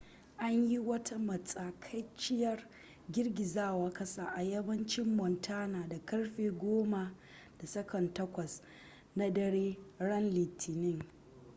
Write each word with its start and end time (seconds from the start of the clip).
an 0.39 0.67
yi 0.69 0.79
wata 0.79 1.19
matsakaiciyar 1.19 2.63
girgizar 3.11 3.93
kasa 3.93 4.33
a 4.35 4.41
yammacin 4.41 5.05
montana 5.15 5.89
da 5.89 5.99
karfe 6.05 6.49
10:08 6.51 8.59
na 9.15 9.29
dare 9.31 9.77
ran 9.99 10.29
litinin 10.31 11.03